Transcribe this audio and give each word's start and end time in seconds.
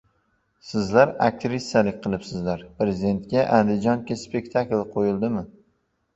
«Sizlar 0.69 1.11
aktrisalik 1.25 1.99
qilibsizlar». 2.05 2.65
Prezidentga 2.81 3.45
«andijoncha 3.59 4.19
spektakl» 4.25 4.83
qo‘yildimi? 4.99 5.47